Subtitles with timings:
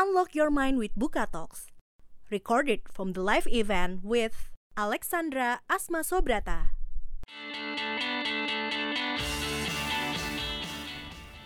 [0.00, 1.68] Unlock Your Mind with Buka Talks.
[2.32, 6.72] Recorded from the live event with Alexandra Asma Sobrata.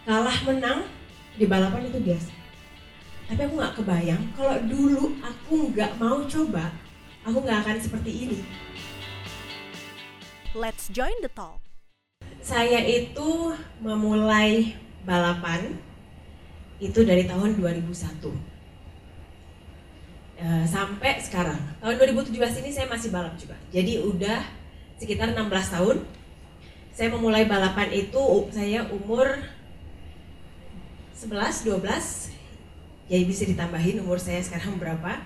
[0.06, 0.86] kalah menang
[1.34, 2.30] di balapan itu biasa.
[3.26, 6.70] Tapi aku nggak kebayang kalau dulu aku nggak mau coba,
[7.26, 8.38] aku nggak akan seperti ini.
[10.54, 11.58] Let's join the talk.
[12.38, 13.50] Saya itu
[13.82, 15.74] memulai balapan
[16.84, 18.52] itu dari tahun 2001
[20.34, 21.56] Eh, sampai sekarang.
[21.78, 23.54] Tahun 2017 ini saya masih balap juga.
[23.70, 24.42] Jadi udah
[24.98, 26.02] sekitar 16 tahun.
[26.90, 29.30] Saya memulai balapan itu saya umur
[31.14, 32.34] 11, 12
[33.08, 35.20] jadi bisa ditambahin umur saya sekarang berapa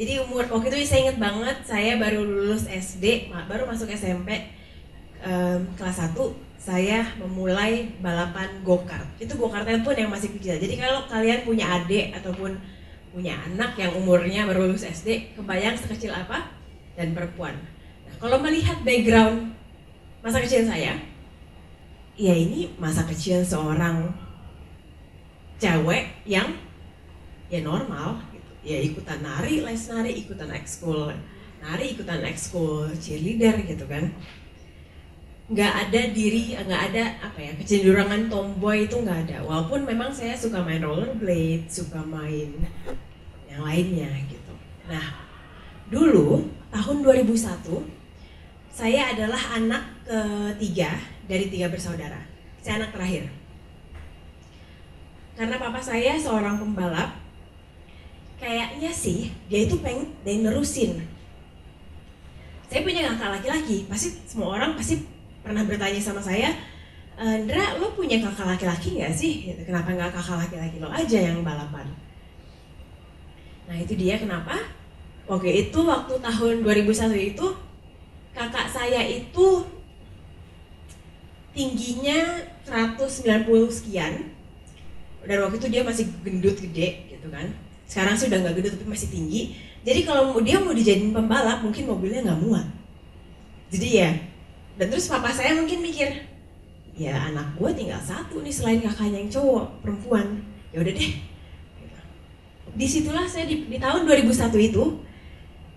[0.00, 4.48] jadi umur waktu itu saya inget banget saya baru lulus SD baru masuk SMP
[5.20, 6.16] em, kelas 1
[6.60, 9.08] saya memulai balapan go-kart.
[9.16, 10.60] Itu go-kartnya pun yang masih kecil.
[10.60, 12.60] Jadi kalau kalian punya adik ataupun
[13.16, 16.52] punya anak yang umurnya baru lulus SD kebayang sekecil apa?
[17.00, 17.56] Dan perempuan.
[18.04, 19.56] Nah, kalau melihat background
[20.20, 21.00] masa kecil saya
[22.20, 24.12] ya ini masa kecil seorang
[25.56, 26.52] cewek yang
[27.48, 28.52] ya normal gitu.
[28.60, 31.16] Ya ikutan nari les nari ikutan ekskul
[31.64, 34.12] nari ikutan ekskul cheerleader gitu kan
[35.50, 39.42] nggak ada diri nggak ada apa ya kecenderungan tomboy itu nggak ada.
[39.42, 42.54] Walaupun memang saya suka main rollerblade suka main
[43.50, 44.54] yang lainnya gitu.
[44.86, 45.26] Nah
[45.90, 47.66] dulu tahun 2001
[48.70, 50.94] saya adalah anak ketiga
[51.26, 52.22] dari tiga bersaudara.
[52.62, 53.26] Saya anak terakhir.
[55.34, 57.18] Karena papa saya seorang pembalap
[58.38, 61.02] kayaknya sih dia itu pengen dia nerusin.
[62.70, 65.02] Saya punya kakak laki-laki pasti semua orang pasti
[65.40, 66.52] pernah bertanya sama saya
[67.20, 69.52] Andra lo punya kakak laki-laki nggak sih?
[69.52, 71.84] Gitu, kenapa nggak kakak laki-laki lo aja yang balapan?
[73.68, 74.56] Nah itu dia kenapa?
[75.28, 77.46] Waktu itu waktu tahun 2001 itu
[78.32, 79.68] kakak saya itu
[81.52, 84.32] tingginya 190 sekian.
[85.20, 87.52] Dan waktu itu dia masih gendut gede gitu kan.
[87.84, 89.60] Sekarang sih udah nggak gendut tapi masih tinggi.
[89.84, 92.64] Jadi kalau dia mau dijadiin pembalap mungkin mobilnya nggak muat.
[93.68, 94.29] Jadi ya
[94.76, 96.30] dan terus papa saya mungkin mikir
[97.00, 100.44] ya anak gue tinggal satu nih selain kakaknya yang cowok perempuan.
[100.70, 101.12] Ya udah deh.
[102.70, 104.84] Di situlah saya di, di tahun 2001 itu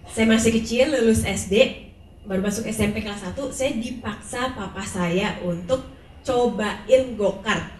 [0.05, 1.83] saya masih kecil lulus SD
[2.23, 5.83] baru masuk SMP kelas 1 saya dipaksa papa saya untuk
[6.23, 7.71] cobain go-kart.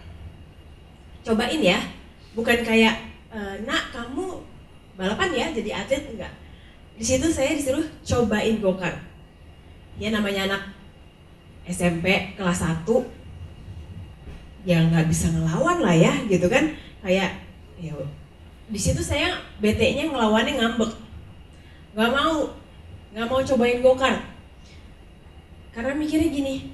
[1.24, 1.80] Cobain ya
[2.36, 3.00] bukan kayak
[3.32, 4.44] e, nak kamu
[5.00, 6.32] balapan ya jadi atlet enggak.
[6.96, 9.00] Di situ saya disuruh cobain go-kart.
[9.96, 10.73] Ya namanya anak
[11.64, 12.84] SMP kelas 1
[14.64, 16.72] ya nggak bisa ngelawan lah ya gitu kan.
[17.04, 17.44] Kayak
[17.80, 17.92] ya
[18.64, 20.92] di situ saya BT-nya ngelawannya ngambek.
[21.96, 22.52] Nggak mau
[23.12, 24.20] nggak mau cobain go-kart.
[25.72, 26.72] Karena mikirnya gini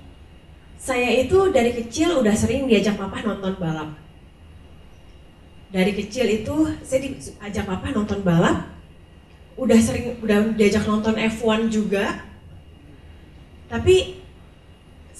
[0.81, 3.91] saya itu dari kecil udah sering diajak papa nonton balap.
[5.71, 8.71] Dari kecil itu saya diajak papa nonton balap
[9.61, 12.27] udah sering udah diajak nonton F1 juga.
[13.71, 14.20] Tapi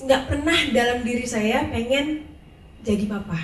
[0.01, 2.25] nggak pernah dalam diri saya pengen
[2.81, 3.37] jadi papa.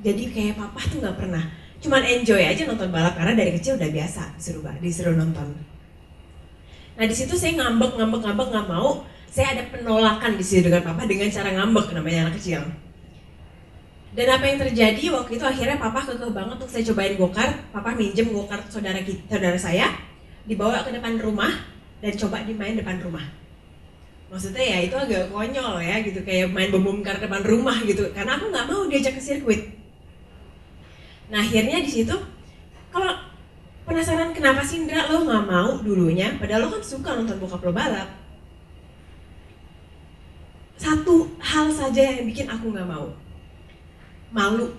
[0.00, 1.44] Jadi kayak papa tuh nggak pernah.
[1.80, 5.48] Cuman enjoy aja nonton balap karena dari kecil udah biasa disuruh disuruh nonton.
[6.98, 9.06] Nah di situ saya ngambek ngambek ngambek nggak mau.
[9.30, 12.66] Saya ada penolakan di situ dengan papa dengan cara ngambek namanya anak kecil.
[14.10, 17.54] Dan apa yang terjadi waktu itu akhirnya papa kekeh banget untuk saya cobain go-kart.
[17.70, 19.86] Papa minjem go-kart saudara kita, saudara saya,
[20.50, 21.62] dibawa ke depan rumah
[22.02, 23.22] dan coba dimain depan rumah.
[24.30, 28.06] Maksudnya ya itu agak konyol ya gitu kayak main bom bom kar depan rumah gitu.
[28.14, 29.74] Karena aku nggak mau diajak ke sirkuit.
[31.34, 32.14] Nah akhirnya di situ
[32.94, 33.10] kalau
[33.82, 37.74] penasaran kenapa sih Indra lo nggak mau dulunya, padahal lo kan suka nonton bokap lo
[37.74, 38.08] balap.
[40.78, 43.10] Satu hal saja yang bikin aku nggak mau
[44.30, 44.70] malu.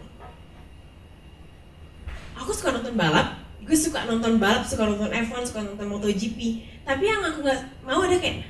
[2.40, 6.40] Aku suka nonton balap, gue suka nonton balap, suka nonton F1, suka nonton MotoGP.
[6.88, 8.42] Tapi yang aku nggak mau ada kayak,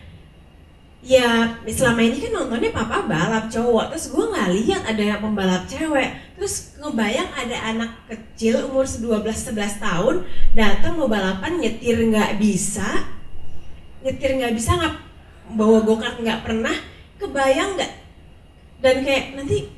[1.01, 5.65] ya selama ini kan nontonnya papa balap cowok, terus gue nggak lihat ada yang pembalap
[5.65, 6.09] cewek.
[6.37, 10.15] Terus ngebayang ada anak kecil umur 12-11 tahun
[10.53, 13.05] datang mau balapan nyetir nggak bisa,
[14.05, 14.95] nyetir nggak bisa nggak
[15.57, 16.73] bawa gokart nggak pernah,
[17.17, 17.91] kebayang nggak?
[18.81, 19.69] Dan kayak nanti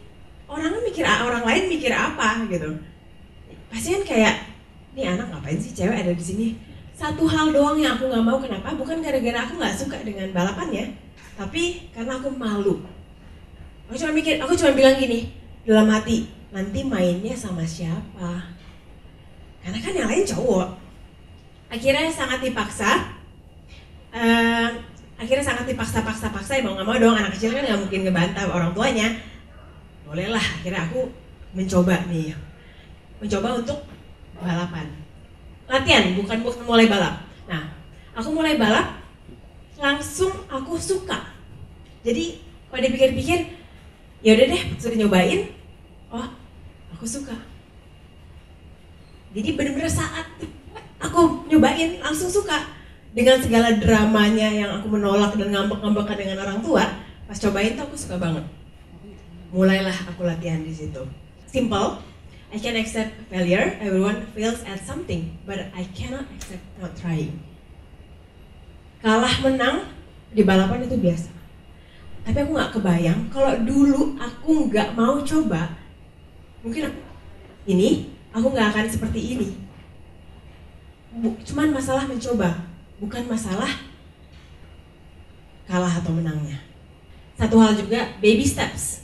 [0.48, 2.80] orang mikir orang lain mikir apa gitu.
[3.72, 4.36] Pasti kan kayak
[4.94, 6.48] nih anak ngapain sih cewek ada di sini?
[6.94, 8.38] Satu hal doang yang aku nggak mau.
[8.38, 8.72] Kenapa?
[8.78, 10.94] Bukan gara-gara aku nggak suka dengan balapannya
[11.34, 12.82] tapi karena aku malu.
[13.90, 15.30] Aku cuma mikir aku cuma bilang gini
[15.66, 18.54] dalam hati nanti mainnya sama siapa?
[19.64, 20.68] Karena kan yang lain cowok.
[21.74, 23.18] Akhirnya sangat dipaksa.
[24.14, 24.70] Eh,
[25.18, 27.18] akhirnya sangat dipaksa-paksa-paksa ya mau nggak mau dong.
[27.18, 29.10] Anak kecil kan nggak mungkin ngebantah orang tuanya.
[30.06, 31.10] Bolehlah akhirnya aku
[31.58, 32.38] mencoba nih.
[33.18, 33.80] Mencoba untuk
[34.38, 34.86] balapan.
[35.66, 37.26] Latihan bukan bukan mulai balap.
[37.50, 37.74] Nah
[38.14, 39.03] aku mulai balap
[39.84, 41.36] langsung aku suka.
[42.08, 42.40] Jadi
[42.72, 43.40] kalau dipikir-pikir
[44.24, 45.52] ya udah deh sudah nyobain
[46.08, 46.28] oh
[46.96, 47.36] aku suka.
[49.36, 50.32] Jadi bener-bener saat
[51.04, 52.80] aku nyobain langsung suka.
[53.14, 56.88] Dengan segala dramanya yang aku menolak dan ngambek-ngambekan dengan orang tua
[57.28, 58.48] pas cobain tuh aku suka banget.
[59.52, 61.04] Mulailah aku latihan di situ.
[61.44, 62.00] Simple
[62.56, 67.53] I can accept failure everyone fails at something but I cannot accept not trying
[69.04, 69.84] kalah menang
[70.32, 71.28] di balapan itu biasa.
[72.24, 75.76] Tapi aku nggak kebayang kalau dulu aku nggak mau coba
[76.64, 77.02] mungkin aku,
[77.68, 79.50] ini aku nggak akan seperti ini.
[81.44, 82.64] Cuman masalah mencoba
[83.04, 83.70] bukan masalah
[85.68, 86.64] kalah atau menangnya.
[87.36, 89.04] Satu hal juga baby steps.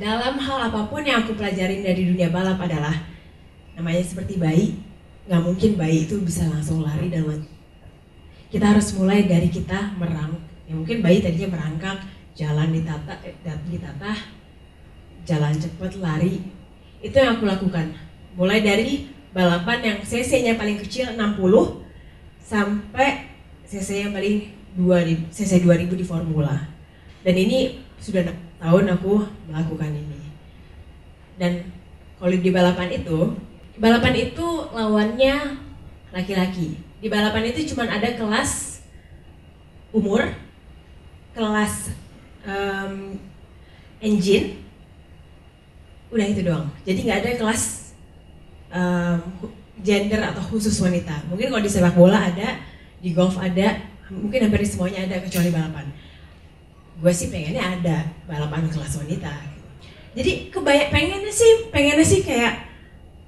[0.00, 2.96] Dalam hal apa pun yang aku pelajarin dari dunia balap adalah
[3.76, 4.80] namanya seperti bayi.
[5.28, 7.28] Nggak mungkin bayi itu bisa langsung lari dan
[8.54, 10.38] kita harus mulai dari kita merang
[10.70, 12.06] ya mungkin bayi tadinya merangkak
[12.38, 13.34] jalan ditata eh,
[13.66, 14.14] ditata
[15.24, 16.44] jalan cepat lari.
[17.00, 17.96] Itu yang aku lakukan.
[18.36, 21.40] Mulai dari balapan yang cc-nya paling kecil 60
[22.44, 23.34] sampai
[23.64, 26.70] cc yang paling 2000 cc 2000 di formula.
[27.24, 29.12] Dan ini sudah 6 tahun aku
[29.50, 30.20] melakukan ini.
[31.40, 31.66] Dan
[32.20, 33.34] kalau di balapan itu
[33.80, 35.58] balapan itu lawannya
[36.14, 38.82] laki-laki di balapan itu cuma ada kelas
[39.94, 40.26] umur
[41.34, 41.90] kelas
[42.46, 43.18] em,
[43.98, 44.62] engine.
[46.14, 46.70] Udah itu doang.
[46.86, 47.62] Jadi nggak ada kelas
[49.42, 51.26] hu- gender atau khusus wanita.
[51.30, 52.62] Mungkin kalau di sepak bola ada
[53.02, 55.86] di golf ada mungkin hampir semuanya ada kecuali balapan.
[57.02, 57.96] Gue sih pengennya ada
[58.30, 59.34] balapan kelas wanita.
[60.14, 62.73] Jadi kebanyak pengennya sih pengennya sih kayak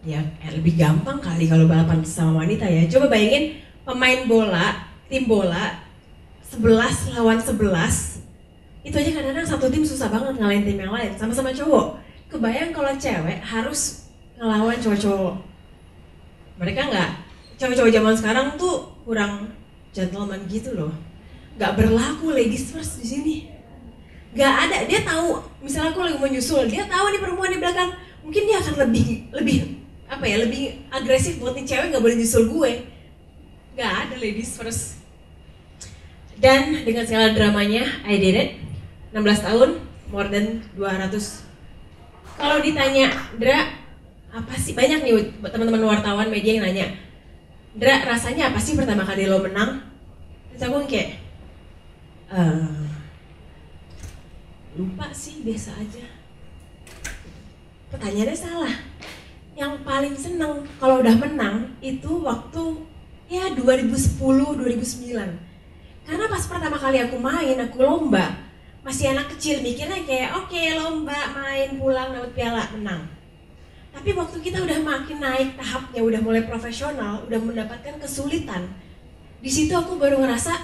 [0.07, 0.23] ya
[0.55, 2.87] lebih gampang kali kalau balapan sama wanita ya.
[2.87, 5.83] Coba bayangin pemain bola tim bola
[6.47, 8.23] 11 lawan 11
[8.87, 11.99] itu aja kadang-kadang satu tim susah banget ngalahin tim yang lain sama-sama cowok.
[12.31, 14.07] Kebayang kalau cewek harus
[14.39, 15.35] ngelawan cowok-cowok.
[16.63, 17.11] Mereka nggak
[17.59, 19.51] cowok-cowok zaman sekarang tuh kurang
[19.91, 20.95] gentleman gitu loh.
[21.59, 23.37] Nggak berlaku ladies first di sini.
[24.39, 27.91] Nggak ada dia tahu misalnya aku lagi mau nyusul dia tahu nih perempuan di belakang
[28.23, 29.76] mungkin dia akan lebih lebih
[30.07, 32.73] apa ya lebih agresif buat nih cewek nggak boleh nyusul gue.
[33.75, 35.03] Nggak ada ladies first.
[36.37, 38.51] Dan dengan segala dramanya I did it.
[39.17, 39.71] 16 tahun
[40.13, 41.47] more than 200
[42.37, 43.09] kalau ditanya
[43.41, 43.73] Dra
[44.29, 44.77] apa sih?
[44.77, 46.87] Banyak nih teman-teman wartawan media yang nanya.
[47.73, 49.81] Dra rasanya apa sih pertama kali lo menang?
[50.53, 51.17] Terus aku kayak
[52.29, 52.85] "Eh,
[54.77, 56.05] lupa sih biasa aja.
[57.89, 58.75] Pertanyaannya salah
[59.57, 62.77] yang paling seneng kalau udah menang itu waktu
[63.25, 65.17] ya 2010 2009
[66.05, 68.37] karena pas pertama kali aku main aku lomba
[68.85, 73.03] masih anak kecil mikirnya kayak oke lomba main pulang dapat piala menang.
[73.91, 78.71] Tapi waktu kita udah makin naik tahapnya udah mulai profesional udah mendapatkan kesulitan
[79.43, 80.55] di situ aku baru ngerasa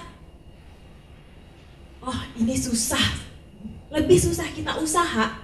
[2.04, 3.24] oh ini susah.
[3.90, 5.42] Lebih susah kita usaha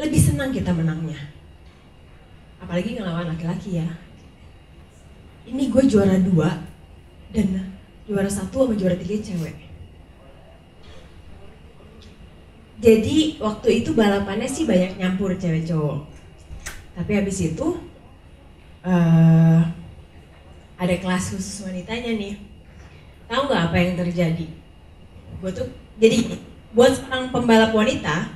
[0.00, 1.33] lebih senang kita menangnya
[2.64, 3.88] apalagi ngelawan laki-laki ya.
[5.44, 6.64] Ini gue juara dua
[7.36, 7.76] dan
[8.08, 9.56] juara satu sama juara tiga cewek.
[12.80, 16.08] Jadi waktu itu balapannya sih banyak nyampur cewek cowok.
[16.96, 17.66] Tapi habis itu
[18.84, 19.60] eh
[20.74, 22.34] ada kelas khusus wanitanya nih.
[23.28, 24.46] Tahu nggak apa yang terjadi?
[25.40, 25.68] Gue tuh
[26.00, 26.40] jadi
[26.72, 28.32] buat seorang pembalap wanita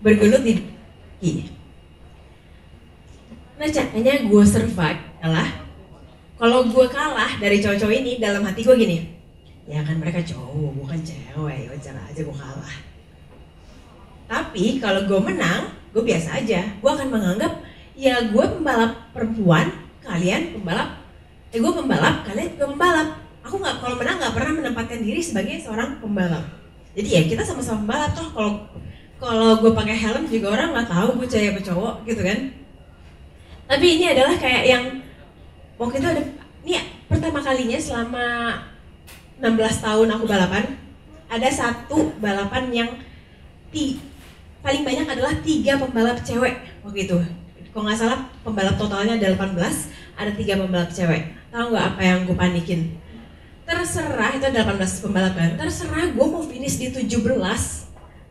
[0.00, 1.51] bergelut di kaki.
[3.62, 5.46] Nah caranya gue survive adalah
[6.34, 9.06] kalau gue kalah dari cowok-cowok ini dalam hati gue gini,
[9.70, 12.74] ya kan mereka cowok bukan cewek, wajar aja gue kalah.
[14.26, 16.74] Tapi kalau gue menang, gue biasa aja.
[16.82, 17.62] Gue akan menganggap
[17.94, 19.70] ya gue pembalap perempuan,
[20.02, 20.98] kalian pembalap,
[21.54, 23.08] eh gue pembalap, kalian juga pembalap.
[23.46, 26.42] Aku nggak kalau menang nggak pernah menempatkan diri sebagai seorang pembalap.
[26.98, 28.52] Jadi ya kita sama-sama pembalap toh kalau
[29.22, 32.61] kalau gue pakai helm juga orang nggak tahu gue cewek apa cowok gitu kan.
[33.66, 34.84] Tapi ini adalah kayak yang
[35.78, 36.22] waktu itu ada
[36.62, 36.78] ini
[37.10, 38.24] pertama kalinya selama
[39.42, 40.64] 16 tahun aku balapan
[41.32, 42.90] ada satu balapan yang
[43.72, 43.96] ti,
[44.60, 47.18] paling banyak adalah tiga pembalap cewek waktu itu.
[47.72, 49.56] Kalau nggak salah pembalap totalnya ada 18
[50.20, 51.32] ada tiga pembalap cewek.
[51.48, 52.80] Tahu nggak apa yang gue panikin?
[53.64, 55.50] Terserah itu ada 18 pembalap kan?
[55.56, 57.16] Terserah gue mau finish di 17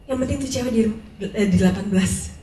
[0.05, 0.81] yang penting tuh cewek di,
[1.25, 2.40] eh, di 18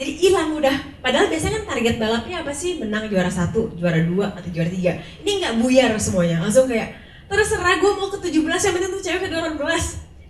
[0.00, 0.76] jadi hilang udah.
[1.04, 2.80] Padahal biasanya kan target balapnya apa sih?
[2.80, 4.96] Menang juara satu juara dua atau juara tiga.
[5.20, 6.40] Ini nggak buyar semuanya.
[6.40, 6.96] Langsung kayak
[7.28, 9.60] terserah gue mau ke 17 yang penting tuh cewek ke 18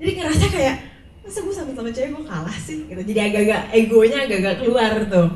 [0.00, 0.76] jadi ngerasa kayak
[1.24, 2.84] masa gue sama sama cewek gue kalah sih?
[2.88, 3.00] Gitu.
[3.00, 5.28] Jadi agak-agak egonya agak-agak keluar tuh.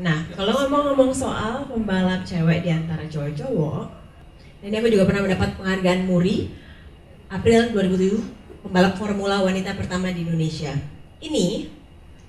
[0.00, 3.84] Nah kalau ngomong-ngomong soal pembalap cewek di antara cowok-cowok
[4.62, 6.48] ini aku juga pernah mendapat penghargaan Muri
[7.28, 10.70] April 2007 pembalap formula wanita pertama di Indonesia.
[11.18, 11.66] Ini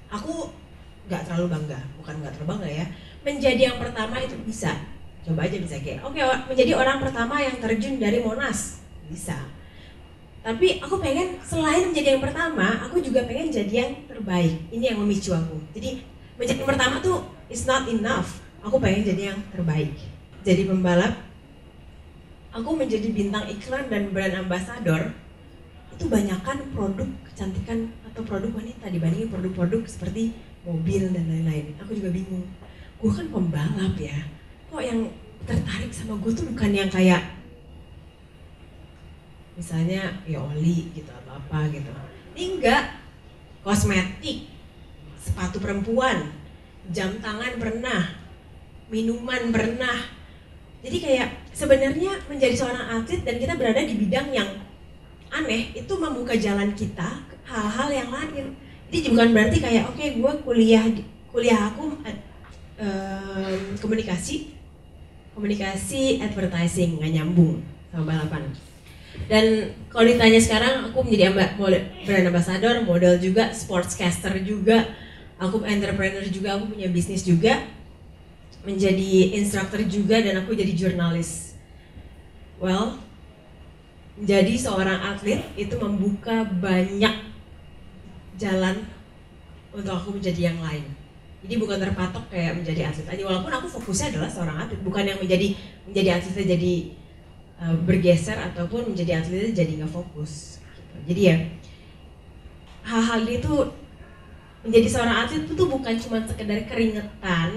[0.10, 0.62] aku
[1.03, 2.86] nggak terlalu bangga bukan nggak terlalu bangga ya.
[3.24, 4.72] Menjadi yang pertama itu bisa.
[5.24, 6.19] Coba aja bisa kayak oke
[6.51, 8.83] menjadi orang pertama yang terjun dari Monas.
[9.07, 9.36] Bisa.
[10.43, 14.55] Tapi aku pengen selain menjadi yang pertama aku juga pengen jadi yang terbaik.
[14.72, 15.55] Ini yang memicu aku.
[15.72, 16.03] Jadi
[16.36, 18.43] menjadi yang pertama tuh is not enough.
[18.63, 19.95] Aku pengen jadi yang terbaik.
[20.43, 21.15] Jadi pembalap
[22.53, 25.15] aku menjadi bintang iklan dan brand ambassador
[25.93, 30.33] itu banyakkan produk kecantikan atau produk wanita dibandingin produk-produk seperti
[30.63, 31.75] mobil dan lain-lain.
[31.84, 32.48] Aku juga bingung.
[33.00, 34.15] Gue kan pembalap ya.
[34.72, 35.12] Kok yang
[35.43, 37.36] tertarik sama gue tuh bukan yang kayak
[39.53, 41.91] misalnya ya oli gitu atau apa gitu.
[42.34, 42.84] Ini enggak.
[43.62, 44.50] Kosmetik.
[45.20, 46.32] Sepatu perempuan.
[46.91, 48.01] Jam tangan pernah.
[48.88, 50.00] Minuman pernah.
[50.84, 54.50] Jadi kayak sebenarnya menjadi seorang atlet dan kita berada di bidang yang
[55.32, 58.53] aneh itu membuka jalan kita hal-hal yang lain
[58.93, 60.85] jadi bukan berarti kayak oke okay, gue kuliah
[61.33, 61.97] kuliah aku
[62.77, 64.53] um, komunikasi
[65.33, 68.53] komunikasi advertising nggak nyambung sama balapan
[69.29, 71.31] dan kalau ditanya sekarang aku menjadi
[72.03, 74.89] brand ambassador, model juga, sportscaster juga,
[75.38, 77.62] aku entrepreneur juga, aku punya bisnis juga,
[78.65, 81.53] menjadi instruktur juga dan aku jadi jurnalis.
[82.57, 82.97] Well,
[84.17, 87.32] menjadi seorang atlet itu membuka banyak
[88.43, 88.75] jalan
[89.71, 90.83] untuk aku menjadi yang lain.
[91.43, 93.23] Jadi bukan terpatok kayak menjadi atlet aja.
[93.27, 95.55] Walaupun aku fokusnya adalah seorang atlet, bukan yang menjadi
[95.88, 96.73] menjadi atlet jadi
[97.59, 100.63] uh, bergeser ataupun menjadi atlet jadi nggak fokus.
[100.63, 100.95] Gitu.
[101.12, 101.35] Jadi ya
[102.83, 103.53] hal-hal itu
[104.63, 107.51] menjadi seorang atlet itu bukan cuma sekedar keringetan,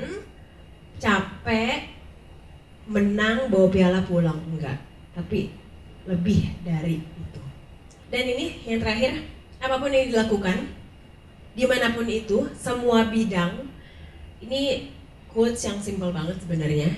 [0.99, 1.95] capek,
[2.91, 4.79] menang bawa piala pulang enggak,
[5.15, 5.55] tapi
[6.07, 7.43] lebih dari itu.
[8.11, 9.27] Dan ini yang terakhir,
[9.59, 10.76] apa pun yang dilakukan,
[11.57, 13.65] di mana pun itu, semua bidang,
[14.45, 14.93] ini
[15.33, 16.93] quotes yang simple banget sebenarnya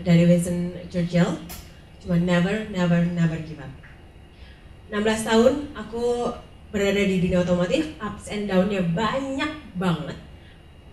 [0.00, 1.38] dari Winston Churchill
[2.02, 3.70] cuma never never never give up.
[4.88, 6.32] 16 tahun aku
[6.74, 10.18] berada di dunia otomotif ups and downnya banyak banget.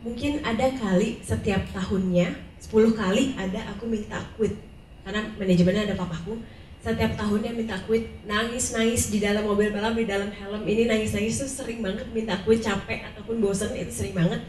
[0.04, 4.54] Mungkin ada kali setiap tahunnya 10 kali ada aku minta quit
[5.02, 6.38] karena manajemennya ada papaku
[6.82, 10.66] setiap tahunnya minta quit nangis nangis di dalam mobil balap di dalam helm.
[10.66, 14.42] Ini nangis nangis tuh sering banget minta quit capek ataupun bosen itu sering banget.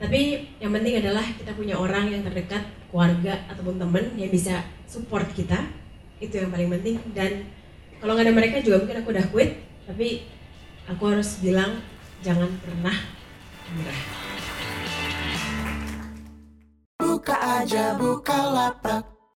[0.00, 5.28] Tapi yang penting adalah kita punya orang yang terdekat keluarga ataupun temen yang bisa support
[5.36, 5.60] kita.
[6.24, 7.04] Itu yang paling penting.
[7.12, 7.44] Dan
[8.00, 9.50] kalau nggak ada mereka juga mungkin aku udah quit
[9.84, 10.08] tapi
[10.88, 11.84] aku harus bilang
[12.24, 12.96] jangan pernah
[13.72, 14.00] menyerah.
[16.96, 19.15] Buka aja buka lapak